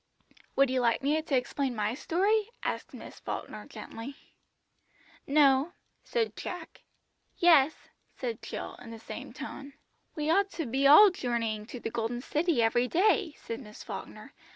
"Would 0.55 0.71
you 0.71 0.79
like 0.81 1.03
me 1.03 1.21
to 1.21 1.37
explain 1.37 1.75
my 1.75 1.93
story?" 1.93 2.49
asked 2.63 2.91
Miss 2.91 3.19
Falkner 3.19 3.67
gently. 3.67 4.15
"No," 5.27 5.73
said 6.03 6.35
Jack 6.35 6.57
promptly. 6.59 6.81
"Yes," 7.37 7.75
said 8.17 8.41
Jill, 8.41 8.73
in 8.81 8.89
the 8.89 8.97
same 8.97 9.31
tone. 9.31 9.73
"We 10.15 10.27
ought 10.31 10.49
to 10.53 10.65
be 10.65 10.87
all 10.87 11.11
journeying 11.11 11.67
to 11.67 11.79
the 11.79 11.91
Golden 11.91 12.21
City 12.21 12.63
every 12.63 12.87
day," 12.87 13.35
said 13.37 13.59
Miss 13.59 13.83
Falkner. 13.83 14.33